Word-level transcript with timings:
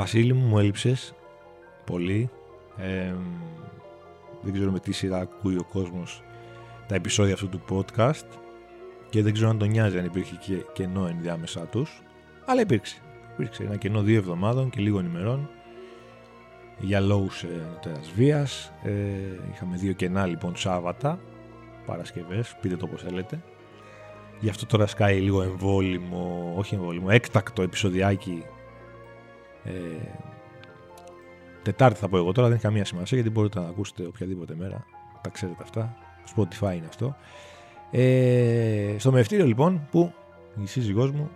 Βασίλη 0.00 0.32
μου, 0.32 0.46
μου 0.46 0.58
έλειψες 0.58 1.14
πολύ. 1.84 2.30
Ε, 2.76 3.14
δεν 4.42 4.52
ξέρω 4.52 4.70
με 4.70 4.78
τι 4.78 4.92
σειρά 4.92 5.18
ακούει 5.18 5.56
ο 5.56 5.64
κόσμος 5.72 6.22
τα 6.86 6.94
επεισόδια 6.94 7.34
αυτού 7.34 7.48
του 7.48 7.62
podcast 7.70 8.26
και 9.10 9.22
δεν 9.22 9.32
ξέρω 9.32 9.48
αν 9.48 9.58
τον 9.58 9.68
νοιάζει 9.68 9.98
αν 9.98 10.04
υπήρχε 10.04 10.36
και 10.46 10.64
κενό 10.72 11.06
ενδιάμεσά 11.06 11.66
τους 11.66 12.02
αλλά 12.46 12.60
υπήρξε. 12.60 12.96
Υπήρξε 13.32 13.62
ένα 13.62 13.76
κενό 13.76 14.02
δύο 14.02 14.16
εβδομάδων 14.16 14.70
και 14.70 14.80
λίγων 14.80 15.04
ημερών 15.04 15.48
για 16.78 17.00
λόγους 17.00 17.42
ε, 17.42 17.66
βίας. 18.14 18.72
Ε, 18.82 18.92
είχαμε 19.52 19.76
δύο 19.76 19.92
κενά 19.92 20.26
λοιπόν 20.26 20.56
Σάββατα, 20.56 21.18
Παρασκευές, 21.86 22.56
πείτε 22.60 22.76
το 22.76 22.84
όπως 22.84 23.02
θέλετε. 23.02 23.42
Γι' 24.40 24.48
αυτό 24.48 24.66
τώρα 24.66 24.86
σκάει 24.86 25.20
λίγο 25.20 25.42
εμβόλυμο, 25.42 26.54
όχι 26.56 26.74
εμβόλυμο, 26.74 27.06
έκτακτο 27.10 27.62
επεισοδιάκι. 27.62 28.44
Ε, 29.64 29.70
τετάρτη 31.62 31.98
θα 31.98 32.08
πω 32.08 32.16
εγώ 32.16 32.32
τώρα, 32.32 32.46
δεν 32.46 32.56
έχει 32.56 32.66
καμία 32.66 32.84
σημασία 32.84 33.18
γιατί 33.18 33.30
μπορείτε 33.34 33.60
να 33.60 33.66
ακούσετε 33.66 34.06
οποιαδήποτε 34.06 34.54
μέρα. 34.58 34.84
Τα 35.20 35.30
ξέρετε 35.30 35.62
αυτά. 35.62 35.96
Spotify 36.36 36.74
είναι 36.76 36.86
αυτό. 36.88 37.16
Ε, 37.90 38.94
στο 38.98 39.12
μευτήριο 39.12 39.46
λοιπόν 39.46 39.86
που 39.90 40.12
η 40.62 40.66
σύζυγός 40.66 41.10
μου 41.10 41.30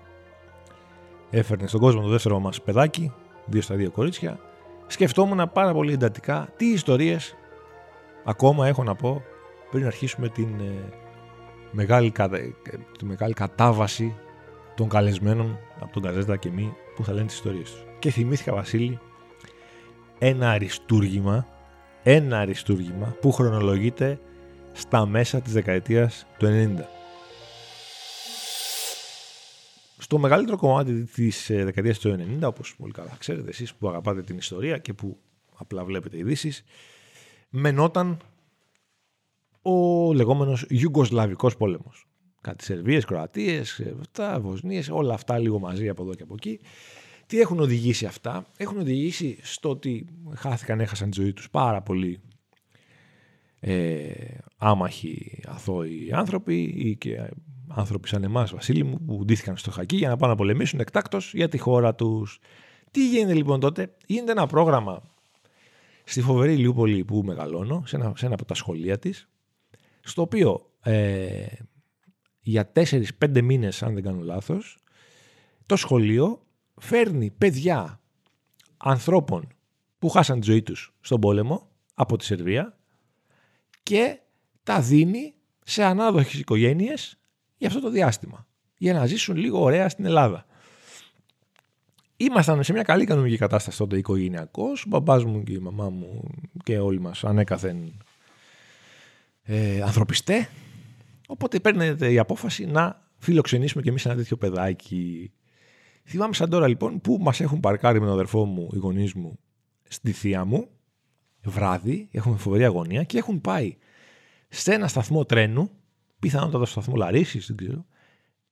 έφερνε 1.31 1.67
στον 1.67 1.81
κόσμο 1.81 2.03
το 2.03 2.09
δεύτερο 2.09 2.39
μας 2.39 2.63
παιδάκι, 2.63 3.13
δύο 3.47 3.63
στα 3.63 3.75
δύο 3.75 3.91
κορίτσια, 3.91 4.39
σκεφτόμουν 4.87 5.51
πάρα 5.53 5.73
πολύ 5.73 5.93
εντατικά 5.93 6.49
τι 6.57 6.67
ιστορίες 6.67 7.37
ακόμα 8.25 8.67
έχω 8.67 8.83
να 8.83 8.95
πω 8.95 9.23
πριν 9.71 9.87
αρχίσουμε 9.87 10.29
την 10.29 10.61
ε, 10.61 10.93
μεγάλη, 11.71 12.13
τη 12.99 13.05
μεγάλη 13.05 13.33
κατάβαση 13.35 14.15
των 14.75 14.89
καλεσμένων 14.89 15.59
από 15.81 15.93
τον 15.93 16.03
Καζέτα 16.03 16.37
και 16.37 16.51
μη 16.51 16.75
που 16.97 17.05
θα 17.05 17.13
λένε 17.13 17.27
τις 17.27 17.35
ιστορίες 17.35 17.71
τους. 17.71 17.85
Και 17.99 18.11
θυμήθηκα 18.11 18.55
Βασίλη 18.55 18.99
ένα 20.19 20.51
αριστούργημα, 20.51 21.49
ένα 22.03 22.39
αριστούργημα 22.39 23.17
που 23.21 23.33
χρονολογείται 23.33 24.21
στα 24.73 25.07
μέσα 25.07 25.41
της 25.41 25.53
δεκαετίας 25.53 26.27
του 26.39 26.47
90. 26.47 26.85
Στο 29.99 30.19
μεγαλύτερο 30.19 30.57
κομμάτι 30.57 31.05
της 31.05 31.51
ε, 31.51 31.65
δεκαετίας 31.65 31.99
του 31.99 32.17
90, 32.41 32.43
όπως 32.43 32.77
πολύ 32.77 32.93
καλά 32.93 33.17
ξέρετε 33.19 33.49
εσείς 33.49 33.75
που 33.75 33.89
αγαπάτε 33.89 34.23
την 34.23 34.37
ιστορία 34.37 34.79
και 34.79 34.93
που 34.93 35.19
απλά 35.57 35.85
βλέπετε 35.85 36.19
ειδήσεις, 36.19 36.65
μενόταν 37.49 38.19
ο 39.63 40.13
λεγόμενος 40.13 40.67
Ιουγκοσλαβικός 40.69 41.57
πόλεμος. 41.57 42.07
Κάτι 42.45 42.65
Σερβίες, 42.65 43.05
Κροατίες, 43.05 43.83
αυτά, 44.01 44.41
Βοσνίες, 44.41 44.89
όλα 44.89 45.15
αυτά 45.15 45.39
λίγο 45.39 45.59
μαζί 45.59 45.89
από 45.89 46.03
εδώ 46.03 46.15
και 46.15 46.23
από 46.23 46.35
εκεί. 46.35 46.61
Τι 47.27 47.41
έχουν 47.41 47.61
οδηγήσει 47.61 48.07
αυτά; 48.07 48.47
Έχουν 48.57 48.79
οδηγήσει 48.79 49.39
στο 49.43 49.71
ότι 49.71 50.07
χάθηκαν, 50.35 50.81
έχασαν 50.81 51.11
τη 51.11 51.21
ζωή 51.21 51.33
τους 51.33 51.51
πάρα 51.51 51.83
πολλοί 51.83 52.21
ε, 53.61 54.13
άμαχοι 54.57 55.41
αθώοι 55.47 56.11
άνθρωποι 56.13 56.63
ή 56.63 56.97
και 56.97 57.31
άνθρωποι 57.69 58.09
σαν 58.09 58.25
εμάς 58.25 58.53
Βασίλη 58.53 58.85
μου 58.85 59.01
που 59.07 59.25
ντύθηκαν 59.25 59.57
στο 59.57 59.71
χακί 59.71 59.97
για 59.97 60.09
να 60.09 60.17
πάνε 60.17 60.33
να 60.33 60.39
πολεμήσουν 60.39 60.81
εκτάκτως 60.81 61.35
για 61.35 61.49
τη 61.49 61.59
χώρα 61.59 61.95
τους. 61.95 62.41
Τι 62.91 63.09
γίνεται 63.09 63.35
λοιπόν 63.35 63.61
τότε; 63.61 63.95
Γίνεται 64.07 64.33
ένα 64.33 64.47
πρόγραμμα 64.47 65.03
στη 66.05 66.21
φοβερή 66.21 66.57
Λιούπολη 66.57 67.05
που 67.05 67.23
μεγαλώνω, 67.25 67.83
σε 67.87 67.97
ένα, 67.97 68.13
σε 68.17 68.27
ένα 68.27 68.35
από 68.35 68.45
τα 68.45 68.55
σχολεία 68.55 68.99
της, 68.99 69.29
στο 70.01 70.23
οποίο 70.23 70.71
ε, 70.83 71.47
για 72.47 72.73
4-5 72.75 73.43
μήνες, 73.43 73.83
αν 73.83 73.95
δεν 73.95 74.03
κάνω 74.03 74.23
λάθος, 74.23 74.79
το 75.67 75.77
σχολείο 75.77 76.47
φέρνει 76.81 77.31
παιδιά 77.31 78.01
ανθρώπων 78.77 79.49
που 79.99 80.09
χάσαν 80.09 80.41
τη 80.41 80.47
ζωή 80.47 80.63
τους 80.63 80.95
στον 81.01 81.21
πόλεμο 81.21 81.69
από 81.95 82.17
τη 82.17 82.25
Σερβία 82.25 82.79
και 83.83 84.19
τα 84.63 84.81
δίνει 84.81 85.35
σε 85.65 85.85
ανάδοχες 85.85 86.35
οικογένειες 86.39 87.19
για 87.57 87.69
αυτό 87.69 87.81
το 87.81 87.91
διάστημα. 87.91 88.47
Για 88.79 88.93
να 88.93 89.07
ζήσουν 89.07 89.37
λίγο 89.37 89.63
ωραία 89.63 89.89
στην 89.89 90.05
Ελλάδα. 90.05 90.47
Ήμασταν 92.17 92.65
σε 92.65 92.73
μια 92.73 92.83
καλή 92.83 93.05
κανονική 93.05 93.37
κατάσταση 93.37 93.79
τότε 93.79 93.97
οικογενειακός. 93.97 94.83
Ο 94.83 94.89
μπαμπάς 94.89 95.25
μου 95.25 95.43
και 95.43 95.53
η 95.53 95.59
μαμά 95.59 95.89
μου 95.89 96.23
και 96.63 96.79
όλοι 96.79 97.01
μας 97.01 97.25
ανέκαθεν 97.25 98.05
ε, 99.43 99.83
ανθρωπιστέ. 99.83 100.49
Οπότε 101.27 101.61
παίρνετε 101.61 102.13
η 102.13 102.19
απόφαση 102.19 102.67
να 102.67 103.03
φιλοξενήσουμε 103.17 103.83
κι 103.83 103.89
εμείς 103.89 104.05
ένα 104.07 104.15
τέτοιο 104.15 104.37
παιδάκι. 104.37 105.33
Θυμάμαι 106.05 106.35
σαν 106.35 106.51
τώρα 106.51 106.69
λοιπόν 106.69 107.01
που 107.01 107.19
μας 107.21 107.41
έχουν 107.41 107.61
παρκάρει 107.61 108.01
με 108.01 108.05
τον 108.05 108.15
αδερφό 108.15 108.45
μου, 108.45 108.69
οι 108.73 108.79
γονείς 108.79 109.15
μου, 109.15 109.39
στη 109.89 110.13
θεία 110.13 110.45
μου, 110.45 110.69
βράδυ, 111.45 112.09
έχουμε 112.13 112.37
φοβερή 112.37 112.65
αγωνία 112.65 113.03
και 113.03 113.19
έχουν 113.19 113.41
πάει 113.41 113.77
σε 114.49 114.73
ένα 114.73 114.89
σταθμό 114.89 115.25
τρένου, 115.25 115.71
πιθανότατα 116.19 116.65
στο 116.65 116.81
σταθμό 116.81 116.97
Λαρίσης, 116.97 117.47
δεν 117.47 117.57
ξέρω, 117.57 117.87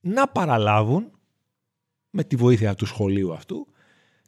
να 0.01 0.29
παραλάβουν 0.29 1.11
με 2.11 2.25
τη 2.25 2.37
βοήθεια 2.37 2.75
του 2.75 2.87
σχολείου 2.87 3.33
αυτού 3.33 3.67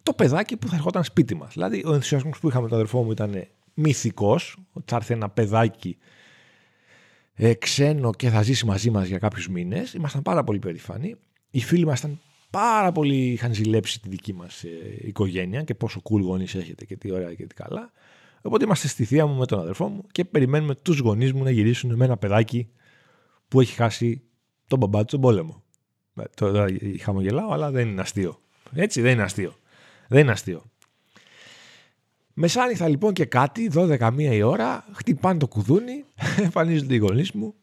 το 0.04 0.12
παιδάκι 0.12 0.56
που 0.56 0.69
θα 0.69 0.77
ερχόταν 0.77 1.04
σπίτι 1.04 1.34
μας. 1.34 1.53
Δηλαδή, 1.53 1.83
ο 1.87 1.93
ενθουσιασμός 1.93 2.38
που 2.38 2.49
είχαμε 2.49 2.62
με 2.62 2.69
τον 2.69 2.78
αδερφό 2.78 3.03
μου 3.03 3.10
ήταν 3.10 3.47
μυθικός, 3.75 4.56
ότι 4.72 4.84
θα 4.91 4.97
έρθει 4.97 5.12
ένα 5.12 5.31
παιδάκι 5.31 5.99
ε, 7.34 7.55
ξένο 7.55 8.12
και 8.12 8.28
θα 8.28 8.43
ζήσει 8.43 8.67
μαζί 8.67 8.91
μας 8.91 9.06
για 9.06 9.19
κάποιους 9.19 9.49
μήνες. 9.49 9.93
Ήμασταν 9.93 10.22
πάρα 10.22 10.45
πολύ 10.45 10.59
περήφανοι. 10.59 11.15
Οι 11.50 11.61
φίλοι 11.61 11.87
μας 11.87 11.99
ήταν 11.99 12.21
πάρα 12.50 12.93
πολύ. 12.93 13.33
είχαν 13.33 13.55
ζηλέψει 13.55 14.00
τη 14.00 14.09
δική 14.09 14.33
μας 14.33 14.62
ε, 14.65 14.69
οικογένεια 15.00 15.62
και 15.62 15.75
πόσο 15.75 16.03
cool 16.05 16.21
γονείς 16.21 16.55
έχετε 16.55 16.84
και 16.84 16.97
τι 16.97 17.11
ωραία 17.12 17.34
και 17.34 17.47
τι 17.47 17.55
καλά. 17.55 17.93
Οπότε 18.43 18.65
είμαστε 18.65 18.89
στη 18.89 19.05
θεία 19.05 19.27
μου 19.27 19.34
με 19.34 19.47
τον 19.47 19.61
αδερφό 19.61 19.89
μου 19.89 20.05
και 20.12 20.25
περιμένουμε 20.25 20.75
τους 20.75 20.99
γονείς 20.99 21.33
μου 21.33 21.43
να 21.43 21.50
γυρίσουν 21.50 21.95
με 21.95 22.05
ένα 22.05 22.17
παιδάκι 22.17 22.69
που 23.49 23.61
έχει 23.61 23.75
χάσει 23.75 24.22
τον 24.66 24.78
μπαμπά 24.78 25.01
του 25.01 25.09
στον 25.09 25.21
πόλεμο. 25.21 25.62
Ε, 26.15 26.22
τώρα 26.34 26.66
χαμογελάω, 27.01 27.53
αλλά 27.53 27.71
δεν 27.71 27.89
είναι 27.89 28.01
αστείο. 28.01 28.41
Έτσι, 28.72 29.01
δεν 29.01 29.12
είναι 29.12 29.22
αστείο. 29.22 29.55
Δεν 30.09 30.21
είναι 30.21 30.31
αστείο. 30.31 30.65
Μεσάνυχτα 32.34 32.89
λοιπόν 32.89 33.12
και 33.12 33.25
κάτι, 33.25 33.71
12 33.75 34.11
μία 34.12 34.33
η 34.33 34.43
ώρα, 34.43 34.84
χτυπάνε 34.93 35.39
το 35.39 35.49
κουδούνι, 35.49 36.05
εμφανίζονται 36.45 36.95
οι 36.95 36.99
γονείς 36.99 37.33
μου 37.33 37.55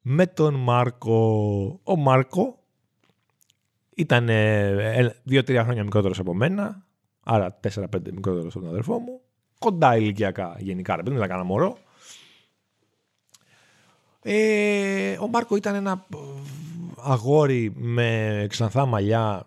με 0.00 0.26
τον 0.26 0.54
Μάρκο. 0.54 1.80
Ο 1.82 1.96
Μάρκο 1.96 2.58
ήταν 3.94 4.28
2-3 5.30 5.60
χρόνια 5.62 5.84
μικρότερος 5.84 6.18
από 6.18 6.34
μένα, 6.34 6.86
άρα 7.22 7.60
4-5 7.74 7.84
μικρότερος 8.12 8.54
από 8.54 8.64
τον 8.64 8.68
αδερφό 8.68 8.98
μου, 8.98 9.20
κοντά 9.58 9.96
ηλικιακά 9.96 10.56
γενικά, 10.58 10.96
δεν 10.96 11.14
ήταν 11.14 11.28
κανένα 11.28 11.44
μωρό. 11.44 11.78
Ε, 14.22 15.16
ο 15.20 15.28
Μάρκο 15.28 15.56
ήταν 15.56 15.74
ένα 15.74 16.06
αγόρι 16.96 17.72
με 17.76 18.46
ξανθά 18.48 18.86
μαλλιά 18.86 19.46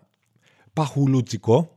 παχουλούτσικο, 0.72 1.73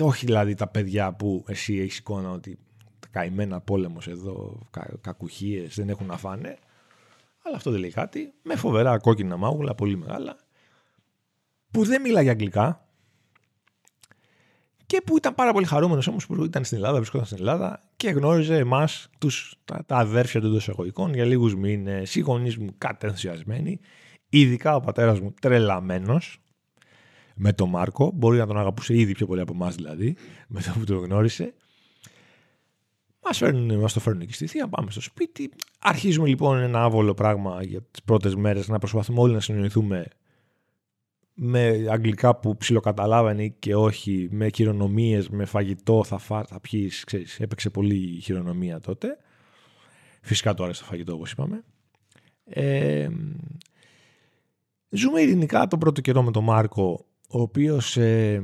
όχι 0.00 0.26
δηλαδή 0.26 0.54
τα 0.54 0.68
παιδιά 0.68 1.12
που 1.12 1.44
εσύ 1.48 1.78
έχεις 1.78 1.98
εικόνα 1.98 2.30
ότι 2.30 2.58
τα 2.98 3.08
καημένα 3.10 3.60
πόλεμος 3.60 4.06
εδώ, 4.06 4.66
κα, 4.70 4.90
κακουχίες 5.00 5.74
δεν 5.74 5.88
έχουν 5.88 6.06
να 6.06 6.16
φάνε. 6.16 6.58
Αλλά 7.44 7.56
αυτό 7.56 7.70
δεν 7.70 7.80
λέει 7.80 7.90
κάτι. 7.90 8.32
Με 8.42 8.56
φοβερά 8.56 8.98
κόκκινα 8.98 9.36
μάγουλα, 9.36 9.74
πολύ 9.74 9.96
μεγάλα. 9.96 10.36
Που 11.70 11.84
δεν 11.84 12.00
μιλάει 12.00 12.22
για 12.22 12.32
αγγλικά. 12.32 12.82
Και 14.86 15.02
που 15.06 15.16
ήταν 15.16 15.34
πάρα 15.34 15.52
πολύ 15.52 15.66
χαρούμενος 15.66 16.06
όμως 16.06 16.26
που 16.26 16.44
ήταν 16.44 16.64
στην 16.64 16.76
Ελλάδα, 16.76 16.96
βρισκόταν 16.96 17.26
στην 17.26 17.38
Ελλάδα 17.38 17.82
και 17.96 18.10
γνώριζε 18.10 18.56
εμάς, 18.56 19.10
τα, 19.64 19.84
τα 19.86 19.96
αδέρφια 19.96 20.40
των 20.40 20.54
εισαγωγικών, 20.54 21.14
για 21.14 21.24
λίγους 21.24 21.54
μήνες. 21.54 22.14
Οι 22.14 22.20
γονείς 22.20 22.56
μου 22.56 22.74
κατενθουσιασμένοι. 22.78 23.80
Ειδικά 24.28 24.76
ο 24.76 24.80
πατέρας 24.80 25.20
μου 25.20 25.34
τρελαμένος 25.40 26.40
με 27.38 27.52
τον 27.52 27.68
Μάρκο. 27.68 28.10
Μπορεί 28.14 28.38
να 28.38 28.46
τον 28.46 28.58
αγαπούσε 28.58 28.96
ήδη 28.98 29.12
πιο 29.12 29.26
πολύ 29.26 29.40
από 29.40 29.52
εμάς 29.54 29.74
δηλαδή, 29.74 30.16
με 30.48 30.60
το 30.60 30.74
που 30.78 30.84
τον 30.84 30.98
γνώρισε. 30.98 31.54
Μας 33.22 33.42
μας 33.80 33.92
το 33.92 34.00
φέρνουν 34.00 34.22
εκεί 34.22 34.32
στη 34.32 34.46
θεία, 34.46 34.68
πάμε 34.68 34.90
στο 34.90 35.00
σπίτι. 35.00 35.50
Αρχίζουμε 35.78 36.28
λοιπόν 36.28 36.58
ένα 36.58 36.82
άβολο 36.82 37.14
πράγμα 37.14 37.62
για 37.62 37.82
τις 37.90 38.02
πρώτες 38.02 38.34
μέρες 38.34 38.68
να 38.68 38.78
προσπαθούμε 38.78 39.20
όλοι 39.20 39.32
να 39.32 39.40
συνοηθούμε 39.40 40.06
με 41.40 41.86
αγγλικά 41.90 42.36
που 42.36 42.56
ψιλοκαταλάβανε 42.56 43.48
και 43.48 43.74
όχι, 43.74 44.28
με 44.30 44.48
χειρονομίες, 44.54 45.28
με 45.28 45.44
φαγητό, 45.44 46.04
θα, 46.04 46.18
φά, 46.18 46.44
θα 46.44 46.60
πιείς, 46.60 47.04
ξέρεις, 47.04 47.40
έπαιξε 47.40 47.70
πολύ 47.70 48.20
χειρονομία 48.22 48.80
τότε. 48.80 49.18
Φυσικά 50.22 50.54
τώρα 50.54 50.72
στο 50.72 50.84
φαγητό 50.84 51.14
όπως 51.14 51.32
είπαμε. 51.32 51.64
Ε, 52.44 53.08
ζούμε 54.90 55.20
ειρηνικά 55.20 55.66
τον 55.66 55.78
πρώτο 55.78 56.00
καιρό 56.00 56.22
με 56.22 56.30
τον 56.30 56.44
Μάρκο 56.44 57.07
ο 57.28 57.40
οποίος 57.40 57.96
ε, 57.96 58.42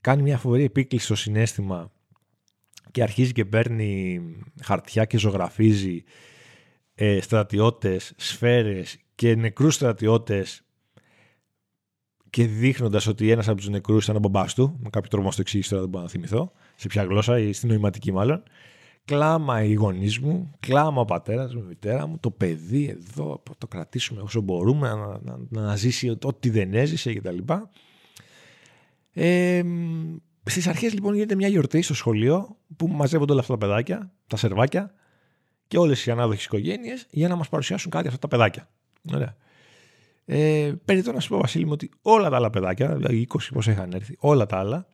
κάνει 0.00 0.22
μια 0.22 0.38
φοβερή 0.38 0.64
επίκληση 0.64 1.04
στο 1.04 1.14
συνέστημα 1.14 1.92
και 2.90 3.02
αρχίζει 3.02 3.32
και 3.32 3.44
παίρνει 3.44 4.20
χαρτιά 4.62 5.04
και 5.04 5.18
ζωγραφίζει 5.18 6.04
ε, 6.94 7.20
στρατιώτες, 7.20 8.12
σφαίρες 8.16 8.98
και 9.14 9.34
νεκρούς 9.34 9.74
στρατιώτες 9.74 10.62
και 12.30 12.46
δείχνοντας 12.46 13.06
ότι 13.06 13.30
ένας 13.30 13.48
από 13.48 13.56
τους 13.56 13.68
νεκρούς 13.68 14.04
ήταν 14.04 14.16
ο 14.16 14.18
μπαμπάς 14.18 14.54
του, 14.54 14.78
με 14.82 14.90
κάποιο 14.90 15.10
τρόπο 15.10 15.32
στο 15.32 15.40
εξήγησε 15.40 15.68
τώρα 15.68 15.80
δεν 15.80 15.90
μπορώ 15.90 16.04
να 16.04 16.10
θυμηθώ, 16.10 16.52
σε 16.74 16.88
ποια 16.88 17.04
γλώσσα 17.04 17.38
ή 17.38 17.52
στην 17.52 17.68
νοηματική 17.68 18.12
μάλλον. 18.12 18.42
Κλάμα 19.10 19.62
οι 19.62 19.72
γονείς 19.72 20.18
μου, 20.18 20.50
κλάμα 20.60 21.00
ο 21.00 21.04
πατέρας 21.04 21.54
μου, 21.54 21.60
η 21.60 21.66
μητέρα 21.66 22.06
μου, 22.06 22.18
το 22.18 22.30
παιδί 22.30 22.88
εδώ, 22.88 23.42
το 23.58 23.66
κρατήσουμε 23.66 24.20
όσο 24.22 24.40
μπορούμε, 24.40 24.88
να, 24.88 25.20
να, 25.22 25.62
να 25.62 25.76
ζήσει 25.76 26.16
ό,τι 26.22 26.50
δεν 26.50 26.74
έζησε 26.74 27.14
κτλ. 27.14 27.38
Ε, 29.12 29.62
Στις 30.44 30.66
αρχές 30.66 30.92
λοιπόν 30.94 31.14
γίνεται 31.14 31.34
μια 31.34 31.48
γιορτή 31.48 31.82
στο 31.82 31.94
σχολείο 31.94 32.56
που 32.76 32.88
μαζεύονται 32.88 33.32
όλα 33.32 33.40
αυτά 33.40 33.52
τα 33.52 33.66
παιδάκια, 33.66 34.12
τα 34.26 34.36
σερβάκια 34.36 34.94
και 35.68 35.78
όλες 35.78 36.06
οι 36.06 36.10
ανάδοχες 36.10 36.44
οικογένειες 36.44 37.06
για 37.10 37.28
να 37.28 37.36
μας 37.36 37.48
παρουσιάσουν 37.48 37.90
κάτι 37.90 38.06
αυτά 38.06 38.18
τα 38.18 38.28
παιδάκια. 38.28 38.68
Ωραία. 39.14 39.36
Ε, 40.24 40.72
περιττώ 40.84 41.12
να 41.12 41.20
σου 41.20 41.28
πω, 41.28 41.38
Βασίλη 41.38 41.64
μου, 41.64 41.72
ότι 41.72 41.90
όλα 42.02 42.30
τα 42.30 42.36
άλλα 42.36 42.50
παιδάκια, 42.50 42.96
δηλαδή 42.96 43.26
20 43.34 43.38
πώ 43.52 43.70
είχαν 43.70 43.92
έρθει, 43.92 44.16
όλα 44.18 44.46
τα 44.46 44.58
άλλα, 44.58 44.86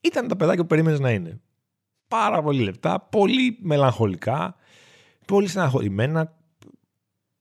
ήταν 0.00 0.28
τα 0.28 0.36
παιδάκια 0.36 0.62
που 0.62 0.68
περίμενες 0.68 1.00
να 1.00 1.10
είναι. 1.10 1.40
Πάρα 2.08 2.42
πολύ 2.42 2.62
λεπτά, 2.62 3.00
πολύ 3.00 3.58
μελαγχολικά, 3.60 4.56
πολύ 5.26 5.48
στεναχωρημένα, 5.48 6.36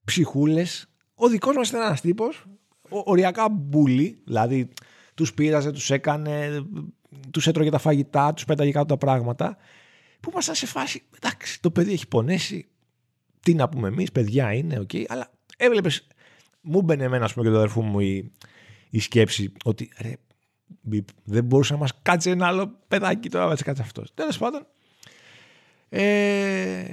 ψυχούλες. 0.04 0.90
Ο 1.16 1.28
δικός 1.28 1.56
μας 1.56 1.70
ήταν 1.70 1.82
ένας 1.82 2.02
τύπος, 2.02 2.46
οριακά 2.90 3.50
bully, 3.50 4.22
δηλαδή 4.26 4.70
τους 5.14 5.34
πείραζε, 5.34 5.72
τους 5.72 5.92
έκανε, 5.92 6.66
τους 7.32 7.48
έτρωγε 7.48 7.70
τα 7.70 7.78
φαγητά, 7.78 8.34
τους 8.34 8.46
πέταγε 8.46 8.72
κάτω 8.72 8.86
τα 8.86 8.98
πράγματα. 8.98 9.58
Που 10.20 10.30
ήμασταν 10.32 10.56
σε 10.56 10.66
φάση, 10.66 11.04
εντάξει, 11.16 11.62
το 11.62 11.72
παιδί 11.72 11.94
έχει 11.94 12.08
πονέσει. 12.08 12.68
Τι 13.42 13.54
να 13.54 13.70
πούμε 13.70 13.88
εμείς, 13.88 14.12
παιδιά 14.12 14.54
είναι, 14.54 14.80
okay, 14.80 15.04
αλλά 15.08 15.32
έβλεπες 15.58 16.08
μου 16.62 16.82
'μπαινε 16.82 17.04
εμένα, 17.04 17.26
ας 17.26 17.34
πούμε, 17.34 17.46
και 17.46 17.52
το 17.52 17.58
αδερφού 17.58 17.82
μου 17.82 18.00
η, 18.00 18.32
η 18.90 19.00
σκέψη 19.00 19.52
ότι 19.64 19.92
ρε, 20.00 20.14
δεν 21.24 21.44
μπορούσε 21.44 21.74
να 21.74 21.80
μας 21.80 22.02
κάτσει 22.02 22.30
ένα 22.30 22.48
άλλο 22.48 22.78
παιδάκι 22.88 23.30
τώρα, 23.30 23.48
να 23.48 23.56
κάτσει 23.56 23.82
αυτός. 23.82 24.14
Τέλος 24.14 24.38
πάντων. 24.38 24.66
Ε, 25.90 26.84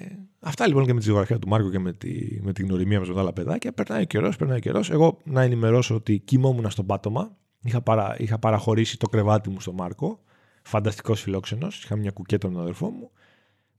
αυτά 0.40 0.66
λοιπόν 0.66 0.86
και 0.86 0.92
με 0.92 1.00
τη 1.00 1.06
ζωγραφία 1.06 1.38
του 1.38 1.48
Μάρκο 1.48 1.70
και 1.70 1.78
με, 1.78 1.92
τη, 1.92 2.38
με 2.42 2.52
την 2.52 2.66
γνωριμία 2.66 2.98
μας 2.98 3.08
με 3.08 3.14
τα 3.14 3.20
άλλα 3.20 3.32
παιδάκια. 3.32 3.72
Περνάει 3.72 4.02
ο 4.02 4.04
καιρός, 4.04 4.36
περνάει 4.36 4.56
ο 4.56 4.60
καιρός. 4.60 4.90
Εγώ 4.90 5.18
να 5.24 5.42
ενημερώσω 5.42 5.94
ότι 5.94 6.18
κοιμόμουν 6.18 6.70
στο 6.70 6.84
πάτωμα. 6.84 7.36
Είχα, 7.62 7.80
παρα, 7.80 8.14
είχα 8.18 8.38
παραχωρήσει 8.38 8.98
το 8.98 9.08
κρεβάτι 9.08 9.50
μου 9.50 9.60
στο 9.60 9.72
Μάρκο. 9.72 10.20
Φανταστικός 10.62 11.20
φιλόξενος. 11.20 11.84
Είχα 11.84 11.96
μια 11.96 12.10
κουκέτα 12.10 12.48
με 12.48 12.52
τον 12.52 12.62
αδερφό 12.62 12.90
μου. 12.90 13.10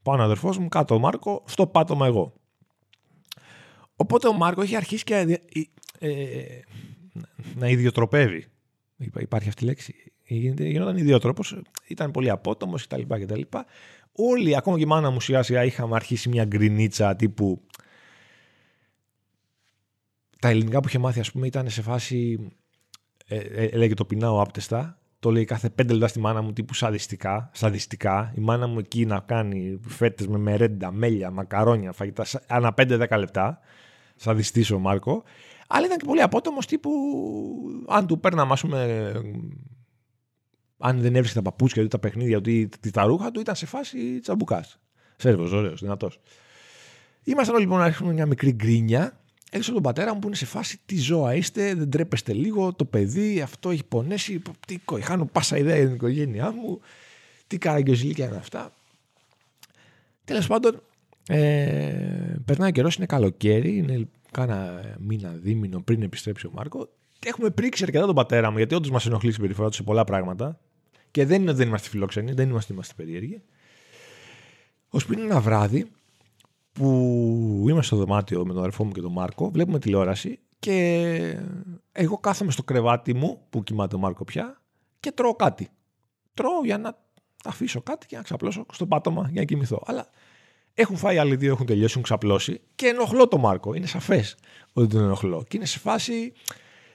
Πάνω 0.03 0.21
ο 0.21 0.25
αδερφός 0.25 0.57
μου, 0.57 0.67
κάτω 0.67 0.95
ο 0.95 0.99
Μάρκο, 0.99 1.43
στο 1.45 1.67
πάτωμα 1.67 2.05
εγώ. 2.05 2.33
Οπότε 3.95 4.27
ο 4.27 4.33
Μάρκο 4.33 4.61
έχει 4.61 4.75
αρχίσει 4.75 5.03
και 5.03 5.39
ε, 5.99 6.43
να 7.55 7.67
ιδιοτροπεύει. 7.67 8.47
Υπάρχει 9.19 9.47
αυτή 9.47 9.63
η 9.63 9.67
λέξη. 9.67 9.95
Γινόταν 10.23 10.97
ιδιότροπος, 10.97 11.61
ήταν 11.88 12.11
πολύ 12.11 12.29
απότομος 12.29 12.88
κτλ. 12.88 13.01
κτλ. 13.07 13.41
Όλοι, 14.11 14.57
ακόμα 14.57 14.77
και 14.77 14.83
η 14.83 14.88
μάνα 14.88 15.09
μου 15.09 15.19
σιγά 15.19 15.44
σιγά 15.44 15.63
είχαμε 15.63 15.95
αρχίσει 15.95 16.29
μια 16.29 16.45
γκρινίτσα 16.45 17.15
τύπου... 17.15 17.61
Τα 20.39 20.50
ελληνικά 20.50 20.79
που 20.79 20.88
είχε 20.88 20.97
μάθει 20.97 21.19
ας 21.19 21.31
πούμε 21.31 21.47
ήταν 21.47 21.69
σε 21.69 21.81
φάση... 21.81 22.51
Ε, 23.27 23.38
ε, 23.38 23.65
έλεγε 23.65 23.94
το 23.94 24.05
πεινάω 24.05 24.41
άπτεστα. 24.41 24.97
Το 25.19 25.31
λέει 25.31 25.45
κάθε 25.45 25.69
πέντε 25.69 25.94
λεπτά 25.94 26.07
στη 26.07 26.19
μάνα 26.19 26.41
μου 26.41 26.53
τύπου 26.53 26.73
σαδιστικά. 26.73 27.50
σαδιστικά. 27.53 28.33
Η 28.35 28.39
μάνα 28.39 28.67
μου 28.67 28.79
εκεί 28.79 29.05
να 29.05 29.19
κάνει 29.19 29.79
φέτες 29.88 30.27
με 30.27 30.38
μερέντα, 30.38 30.91
μέλια, 30.91 31.31
μακαρόνια, 31.31 31.91
φαγητά 31.91 32.25
ανά 32.47 32.73
5-10 32.77 33.17
λεπτά. 33.17 33.59
Σαδιστής 34.15 34.71
ο 34.71 34.79
Μάρκο. 34.79 35.23
Αλλά 35.75 35.85
ήταν 35.85 35.97
και 35.97 36.05
πολύ 36.05 36.21
απότομο 36.21 36.57
τύπου. 36.67 36.91
Αν 37.87 38.07
του 38.07 38.19
παίρναμε, 38.19 38.51
ας 38.53 38.61
πούμε. 38.61 39.11
Αν 40.77 41.01
δεν 41.01 41.15
έβρισκε 41.15 41.35
τα 41.35 41.41
παπούτσια, 41.41 41.87
τα 41.87 41.99
παιχνίδια 41.99 42.41
του 42.41 42.69
τα 42.91 43.03
ρούχα 43.03 43.31
του, 43.31 43.39
ήταν 43.39 43.55
σε 43.55 43.65
φάση 43.65 44.19
τσαμπουκάς. 44.19 44.79
Σέρβος, 45.15 45.51
ωραίος, 45.51 45.81
δυνατός. 45.81 46.19
Ήμασταν 47.23 47.55
όλοι 47.55 47.63
λοιπόν 47.63 47.79
να 47.79 47.87
ρίχνουμε 47.87 48.13
μια 48.13 48.25
μικρή 48.25 48.51
γκρίνια. 48.51 49.19
Έξω 49.51 49.71
από 49.71 49.81
τον 49.81 49.93
πατέρα 49.93 50.13
μου 50.13 50.19
που 50.19 50.27
είναι 50.27 50.35
σε 50.35 50.45
φάση 50.45 50.79
τι 50.85 50.97
ζώα 50.97 51.35
είστε, 51.35 51.73
δεν 51.75 51.89
τρέπεστε 51.89 52.33
λίγο, 52.33 52.73
το 52.73 52.85
παιδί, 52.85 53.41
αυτό 53.41 53.69
έχει 53.69 53.83
πονέσει. 53.83 54.41
Τι, 54.67 54.79
χάνω 55.01 55.25
πάσα 55.25 55.57
ιδέα 55.57 55.75
για 55.75 55.85
την 55.85 55.95
οικογένειά 55.95 56.51
μου. 56.51 56.79
Τι 57.47 57.57
καραγκιόζηλικια 57.57 58.25
είναι 58.25 58.35
αυτά. 58.35 58.73
Τέλος 60.25 60.47
πάντων, 60.47 60.83
ε, 61.27 62.35
περνάει 62.45 62.71
καιρός, 62.71 62.95
είναι 62.95 63.05
καλοκαίρι, 63.05 63.77
είναι 63.77 64.07
κάνα 64.33 64.81
μήνα, 65.00 65.30
δίμηνο 65.30 65.81
πριν 65.81 66.01
επιστρέψει 66.01 66.47
ο 66.47 66.51
Μάρκο. 66.53 66.89
Έχουμε 67.25 67.50
πρίξει 67.50 67.83
αρκετά 67.83 68.06
τον 68.06 68.15
πατέρα 68.15 68.51
μου, 68.51 68.57
γιατί 68.57 68.75
όντως 68.75 68.89
μας 68.89 69.06
ενοχλεί 69.06 69.30
η 69.30 69.33
συμπεριφορά 69.33 69.69
του 69.69 69.75
σε 69.75 69.83
πολλά 69.83 70.03
πράγματα. 70.03 70.59
Και 71.12 71.25
δεν 71.25 71.41
είναι 71.41 71.50
ότι 71.50 71.59
δεν 71.59 71.68
είμαστε 71.68 71.89
φιλόξενοι, 71.89 72.31
δεν 72.31 72.50
είμαστε, 72.50 72.74
είμαστε 72.74 72.94
περίεργοι. 72.95 73.41
Ω 74.89 74.97
πριν 74.97 75.19
ένα 75.19 75.39
βράδυ 75.39 75.91
που 76.71 77.65
είμαστε 77.68 77.95
στο 77.95 77.95
δωμάτιο 77.95 78.45
με 78.45 78.53
τον 78.53 78.57
αδερφό 78.57 78.83
μου 78.83 78.91
και 78.91 79.01
τον 79.01 79.12
Μάρκο, 79.12 79.50
βλέπουμε 79.50 79.80
τηλεόραση 79.80 80.39
και 80.59 81.38
εγώ 81.91 82.18
κάθομαι 82.18 82.51
στο 82.51 82.63
κρεβάτι 82.63 83.13
μου 83.13 83.41
που 83.50 83.63
κοιμάται 83.63 83.95
ο 83.95 84.00
Μάρκο 84.00 84.24
πια 84.24 84.62
και 85.00 85.12
τρώω 85.12 85.36
κάτι. 85.36 85.69
Τρώω 86.33 86.63
για 86.63 86.77
να 86.77 86.97
αφήσω 87.45 87.81
κάτι 87.81 88.06
και 88.06 88.15
να 88.15 88.21
ξαπλώσω 88.21 88.65
στο 88.71 88.86
πάτωμα 88.88 89.29
για 89.31 89.41
να 89.41 89.47
κοιμηθώ. 89.47 89.83
Αλλά 89.86 90.07
έχουν 90.73 90.97
φάει 90.97 91.17
άλλοι 91.17 91.35
δύο, 91.35 91.51
έχουν 91.51 91.65
τελειώσει, 91.65 91.89
έχουν 91.89 92.03
ξαπλώσει 92.03 92.61
και 92.75 92.87
ενοχλώ 92.87 93.27
τον 93.27 93.39
Μάρκο. 93.39 93.73
Είναι 93.73 93.85
σαφές 93.85 94.35
ότι 94.73 94.87
τον 94.87 95.03
ενοχλώ. 95.03 95.43
Και 95.47 95.57
είναι 95.57 95.65
σε 95.65 95.79
φάση 95.79 96.33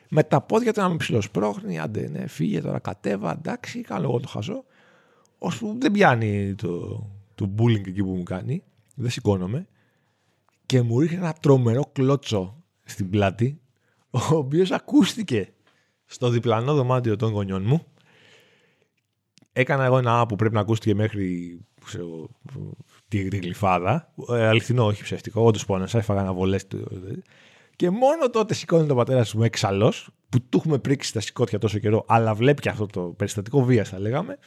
με 0.08 0.22
τα 0.22 0.40
πόδια 0.40 0.72
του 0.72 0.80
να 0.80 0.88
με 0.88 0.96
ψηλοσπρώχνει. 0.96 1.78
Άντε, 1.78 2.08
ναι, 2.08 2.26
φύγε 2.26 2.60
τώρα, 2.60 2.78
κατέβα, 2.78 3.32
εντάξει, 3.32 3.80
κάνω 3.80 4.02
εγώ 4.02 4.20
το 4.20 4.28
χαζό. 4.28 4.64
Ώσπου 5.38 5.76
δεν 5.78 5.92
πιάνει 5.92 6.54
το, 6.54 7.02
το 7.34 7.54
bullying 7.58 7.86
εκεί 7.86 8.02
που 8.02 8.10
μου 8.10 8.22
κάνει. 8.22 8.62
Δεν 8.94 9.10
σηκώνομαι. 9.10 9.66
Και 10.66 10.82
μου 10.82 11.00
ρίχνει 11.00 11.16
ένα 11.16 11.32
τρομερό 11.32 11.90
κλότσο 11.92 12.62
στην 12.84 13.10
πλάτη, 13.10 13.60
ο 14.10 14.34
οποίος 14.34 14.70
ακούστηκε 14.70 15.52
στο 16.04 16.28
διπλανό 16.28 16.74
δωμάτιο 16.74 17.16
των 17.16 17.32
γονιών 17.32 17.62
μου. 17.66 17.84
Έκανα 19.52 19.84
εγώ 19.84 19.98
ένα 19.98 20.26
που 20.26 20.36
πρέπει 20.36 20.54
να 20.54 20.60
ακούστηκε 20.60 20.94
μέχρι 20.94 21.58
ξέρω, 21.88 22.29
τη 23.08 23.19
γλυφάδα. 23.19 24.12
Ε, 24.31 24.46
αληθινό, 24.46 24.85
όχι 24.87 25.02
ψεύτικο. 25.02 25.43
Όντως 25.43 25.64
πόνεσα, 25.64 25.99
έφαγα 25.99 26.20
ένα 26.20 26.32
βολέ 26.32 26.58
Και 27.76 27.90
μόνο 27.90 28.31
τότε 28.31 28.55
σηκώνει 28.55 28.87
τον 28.87 28.96
πατέρα 28.96 29.25
μου 29.35 29.43
έξαλλος, 29.43 30.10
που 30.29 30.41
του 30.48 30.58
έχουμε 30.58 30.79
πρίξει 30.79 31.12
τα 31.12 31.20
σηκώτια 31.20 31.58
τόσο 31.58 31.79
καιρό, 31.79 32.05
αλλά 32.08 32.34
βλέπει 32.34 32.62
και 32.62 32.69
αυτό 32.69 32.86
το 32.86 33.01
περιστατικό 33.01 33.62
βίας, 33.62 33.89
θα 33.89 33.98
λέγαμε, 33.98 34.39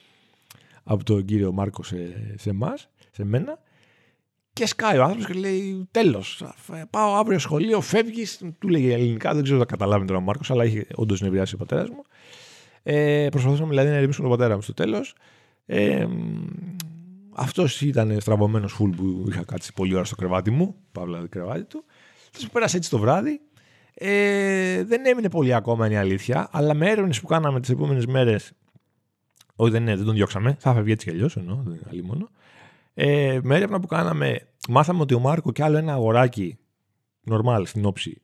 από 0.84 1.04
τον 1.04 1.26
κύριο 1.26 1.52
Μάρκο 1.52 1.84
σε, 1.84 1.98
σε 2.38 2.50
εμά, 2.50 2.74
σε 3.12 3.24
μένα. 3.24 3.60
Και 4.54 4.66
σκάει 4.66 4.98
ο 4.98 5.04
άνθρωπος 5.04 5.26
και 5.26 5.34
λέει: 5.34 5.88
Τέλος, 5.92 6.44
πάω 6.90 7.16
αύριο 7.16 7.40
σχολείο, 7.40 7.82
φεύγεις. 7.82 8.42
Του 8.60 8.68
λέγει 8.68 8.92
ελληνικά, 8.92 9.34
δεν 9.34 9.44
ξέρω 9.44 9.60
αν 9.60 9.66
καταλάβει 9.66 10.06
τώρα 10.06 10.20
ο 10.20 10.22
Μάρκος, 10.22 10.52
αλλά 10.52 10.66
είχε 10.66 10.88
όντως 10.96 11.22
νευριάσει 11.22 11.56
ο 11.56 11.58
πατέρας 11.58 11.90
μου. 11.90 12.04
Ε, 12.84 13.28
προσπαθούσαμε 13.32 13.70
δηλαδή 13.70 13.90
να 13.90 13.96
ερεμήσουμε 13.96 14.28
τον 14.28 14.38
πατέρα 14.38 14.56
μου 14.56 14.62
στο 14.62 14.74
τέλος. 14.74 15.16
Ε, 15.66 16.08
αυτός 17.34 17.82
ήταν 17.82 18.20
στραβωμένος 18.22 18.74
φουλ 18.74 18.92
που 18.92 19.26
είχα 19.30 19.44
κάτσει 19.44 19.74
πολλή 19.74 19.96
ώρα 19.96 20.04
στο 20.04 20.16
κρεβάτι 20.16 20.52
μου. 20.52 20.76
Παύλα 20.92 21.20
το 21.20 21.28
κρεβάτι 21.30 21.64
του. 21.64 21.84
Θα 22.32 22.50
πέρασε 22.52 22.78
έτσι 22.78 22.90
το 22.90 22.98
βράδυ. 22.98 23.42
Ε, 23.94 24.84
δεν 24.84 25.06
έμεινε 25.06 25.30
πολύ 25.30 25.54
ακόμα 25.54 25.86
είναι 25.86 25.96
η 25.96 25.98
αλήθεια, 25.98 26.50
αλλά 26.52 26.74
με 26.74 26.90
έρευνες 26.90 27.20
που 27.20 27.28
κάναμε 27.28 27.60
τις 27.60 27.70
επόμενες 27.70 28.06
μέρες. 28.06 28.52
Όχι, 29.56 29.72
δεν, 29.72 29.86
δεν 29.86 30.04
τον 30.04 30.14
διώξαμε. 30.14 30.56
Θα 30.60 30.74
φεύγει 30.74 30.92
έτσι 30.92 31.06
κι 31.06 31.12
αλλιώς, 31.12 31.38
ενώ 31.38 31.64
δεν 31.66 31.80
είναι 31.92 32.08
μόνο. 32.08 32.30
Ε, 32.94 33.40
με 33.44 33.56
έρευνα 33.56 33.80
που 33.80 33.88
κάναμε, 33.88 34.48
μάθαμε 34.70 35.02
ότι 35.02 35.14
ο 35.14 35.20
Μάρκο 35.20 35.52
και 35.52 35.64
άλλο 35.64 35.78
ένα 35.78 35.94
αγοράκι, 35.94 36.58
νορμάλ 37.22 37.66
στην 37.66 37.86
όψη, 37.86 38.22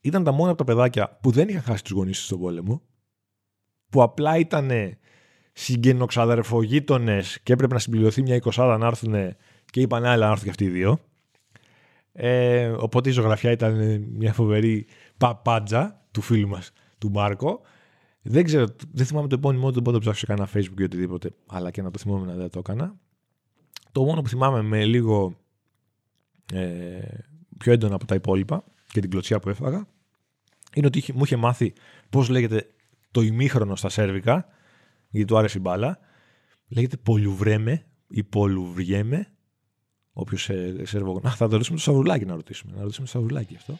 ήταν 0.00 0.24
τα 0.24 0.32
μόνα 0.32 0.48
από 0.48 0.58
τα 0.58 0.64
παιδάκια 0.64 1.18
που 1.22 1.30
δεν 1.30 1.48
είχαν 1.48 1.62
χάσει 1.62 1.82
τους 1.82 1.92
γονείς 1.92 2.18
του 2.18 2.24
στον 2.24 2.40
πόλεμο. 2.40 2.82
Που 3.90 4.02
απλά 4.02 4.36
ήταν 4.36 4.70
συγγενοξαδερφογείτονες 5.58 7.40
και 7.42 7.52
έπρεπε 7.52 7.74
να 7.74 7.80
συμπληρωθεί 7.80 8.22
μια 8.22 8.34
εικοσάδα 8.34 8.78
να 8.78 8.86
έρθουν 8.86 9.14
και 9.70 9.80
είπαν 9.80 10.04
άλλα 10.04 10.24
να 10.26 10.30
έρθουν 10.30 10.44
και 10.44 10.50
αυτοί 10.50 10.64
οι 10.64 10.68
δύο. 10.68 11.00
Ε, 12.12 12.66
οπότε 12.66 13.08
η 13.08 13.12
ζωγραφιά 13.12 13.50
ήταν 13.50 14.04
μια 14.16 14.32
φοβερή 14.32 14.86
παπάντζα 15.16 16.06
του 16.10 16.20
φίλου 16.20 16.48
μας 16.48 16.72
του 16.98 17.10
Μάρκο. 17.10 17.60
Δεν 18.22 18.44
ξέρω, 18.44 18.66
δεν 18.92 19.06
θυμάμαι 19.06 19.28
το 19.28 19.34
επώνυμό 19.34 19.70
του, 19.70 19.76
οπότε 19.80 19.98
ψάξω 19.98 20.26
κανένα 20.26 20.48
Facebook 20.54 20.80
ή 20.80 20.82
οτιδήποτε, 20.82 21.30
αλλά 21.46 21.70
και 21.70 21.82
να 21.82 21.90
το 21.90 21.98
θυμόμαι 21.98 22.26
να 22.26 22.34
δεν 22.34 22.50
το 22.50 22.58
έκανα. 22.58 22.96
Το 23.92 24.04
μόνο 24.04 24.22
που 24.22 24.28
θυμάμαι 24.28 24.62
με 24.62 24.84
λίγο 24.84 25.36
ε, 26.52 26.98
πιο 27.58 27.72
έντονα 27.72 27.94
από 27.94 28.06
τα 28.06 28.14
υπόλοιπα 28.14 28.64
και 28.88 29.00
την 29.00 29.10
κλωτσιά 29.10 29.38
που 29.38 29.48
έφαγα 29.48 29.86
είναι 30.74 30.86
ότι 30.86 31.12
μου 31.14 31.24
είχε 31.24 31.36
μάθει 31.36 31.72
πώς 32.10 32.28
λέγεται 32.28 32.70
το 33.10 33.20
ημίχρονο 33.20 33.76
στα 33.76 33.88
σέρβικα 33.88 34.46
γιατί 35.08 35.26
του 35.26 35.38
άρεσε 35.38 35.58
η 35.58 35.60
μπάλα. 35.64 35.98
Λέγεται 36.68 36.96
Πολουβρέμε 36.96 37.86
ή 38.08 38.24
Πολουβριέμε. 38.24 39.32
Όποιος 40.12 40.42
σε, 40.42 40.86
σε 40.86 40.98
Να, 40.98 41.30
θα 41.30 41.48
το 41.48 41.52
ρωτήσουμε 41.52 41.76
το 41.76 41.82
Σαβρουλάκι 41.82 42.24
να 42.24 42.34
ρωτήσουμε. 42.34 42.72
Να 42.76 42.80
ρωτήσουμε 42.80 43.06
το 43.06 43.12
Σαβρουλάκι 43.12 43.56
αυτό. 43.56 43.78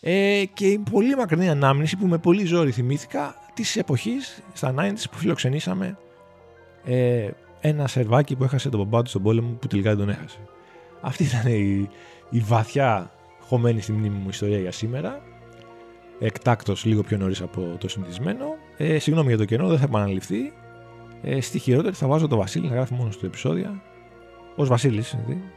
Ε, 0.00 0.44
και 0.54 0.66
η 0.66 0.78
πολύ 0.78 1.16
μακρινή 1.16 1.48
ανάμνηση 1.48 1.96
που 1.96 2.06
με 2.06 2.18
πολύ 2.18 2.44
ζόρι 2.44 2.70
θυμήθηκα 2.70 3.34
της 3.54 3.76
εποχής 3.76 4.42
στα 4.52 4.74
90 4.78 4.92
που 5.10 5.16
φιλοξενήσαμε 5.16 5.98
ε, 6.84 7.30
ένα 7.60 7.86
σερβάκι 7.86 8.36
που 8.36 8.44
έχασε 8.44 8.68
τον 8.68 8.80
μπαμπά 8.80 9.02
του 9.02 9.08
στον 9.08 9.22
πόλεμο 9.22 9.52
που 9.52 9.66
τελικά 9.66 9.88
δεν 9.88 9.98
τον 9.98 10.08
έχασε. 10.08 10.38
Αυτή 11.00 11.24
ήταν 11.24 11.46
η, 11.46 11.88
η 12.30 12.38
βαθιά 12.38 13.12
χωμένη 13.40 13.80
στη 13.80 13.92
μνήμη 13.92 14.16
μου 14.16 14.28
ιστορία 14.28 14.58
για 14.58 14.72
σήμερα. 14.72 15.22
Εκτάκτο 16.22 16.74
λίγο 16.82 17.02
πιο 17.02 17.18
νωρίς 17.18 17.42
από 17.42 17.76
το 17.78 17.88
συνηθισμένο. 17.88 18.44
Ε, 18.76 18.98
συγγνώμη 18.98 19.28
για 19.28 19.38
το 19.38 19.44
κενό, 19.44 19.68
δεν 19.68 19.78
θα 19.78 19.84
επαναληφθεί. 19.84 20.52
Ε, 21.22 21.40
στη 21.40 21.58
χειρότερη 21.58 21.94
θα 21.94 22.06
βάζω 22.06 22.26
το 22.28 22.36
Βασίλη 22.36 22.68
να 22.68 22.74
γράφει 22.74 22.94
μόνος 22.94 23.14
στο 23.14 23.26
επεισόδιο. 23.26 23.82
Ω 24.56 24.64
Βασίλης, 24.64 25.10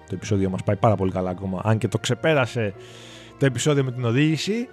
το 0.08 0.16
επεισόδιο 0.16 0.50
μας 0.50 0.64
πάει 0.64 0.76
πάρα 0.76 0.96
πολύ 0.96 1.12
καλά 1.12 1.30
ακόμα. 1.30 1.62
Αν 1.64 1.78
και 1.78 1.88
το 1.88 1.98
ξεπέρασε 1.98 2.74
το 3.38 3.46
επεισόδιο 3.46 3.84
με 3.84 3.92
την 3.92 4.06
οδήγηση. 4.06 4.68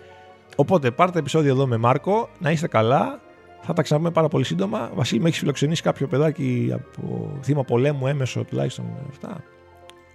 Οπότε 0.56 0.90
πάρτε 0.90 1.18
επεισόδιο 1.18 1.50
εδώ 1.50 1.66
με 1.66 1.76
Μάρκο, 1.76 2.28
να 2.38 2.50
είστε 2.50 2.68
καλά. 2.68 3.20
Θα 3.62 3.72
τα 3.72 3.82
ξαναπούμε 3.82 4.10
πάρα 4.10 4.28
πολύ 4.28 4.44
σύντομα. 4.44 4.90
Βασίλη, 4.94 5.20
με 5.20 5.28
έχεις 5.28 5.40
φιλοξενήσει 5.40 5.82
κάποιο 5.82 6.06
παιδάκι 6.06 6.70
από 6.72 7.38
θύμα 7.42 7.64
πολέμου, 7.64 8.06
έμεσο 8.06 8.44
τουλάχιστον 8.44 8.84
αυτά. 9.08 9.44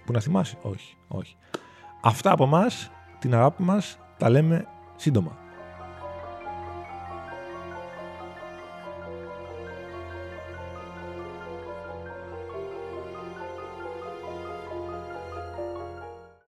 Που 0.04 0.12
να 0.12 0.20
θυμάσαι; 0.20 0.56
Όχι, 0.62 0.96
όχι. 1.08 1.36
Αυτά 2.00 2.32
από 2.32 2.44
εμά, 2.44 2.66
την 3.18 3.34
αγάπη 3.34 3.62
μας, 3.62 3.98
τα 4.18 4.30
λέμε 4.30 4.66
σύντομα. 4.96 5.38